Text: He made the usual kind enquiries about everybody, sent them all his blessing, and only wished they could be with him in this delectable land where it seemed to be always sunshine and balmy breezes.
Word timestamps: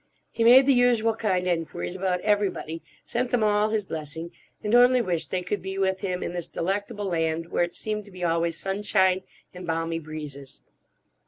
He 0.31 0.43
made 0.43 0.65
the 0.65 0.73
usual 0.73 1.13
kind 1.13 1.47
enquiries 1.47 1.95
about 1.95 2.21
everybody, 2.21 2.81
sent 3.05 3.29
them 3.29 3.43
all 3.43 3.69
his 3.69 3.85
blessing, 3.85 4.31
and 4.63 4.73
only 4.73 4.99
wished 4.99 5.29
they 5.29 5.43
could 5.43 5.61
be 5.61 5.77
with 5.77 5.99
him 6.01 6.23
in 6.23 6.33
this 6.33 6.47
delectable 6.47 7.05
land 7.05 7.49
where 7.51 7.63
it 7.65 7.75
seemed 7.75 8.05
to 8.05 8.11
be 8.11 8.23
always 8.23 8.57
sunshine 8.57 9.21
and 9.53 9.67
balmy 9.67 9.99
breezes. 9.99 10.61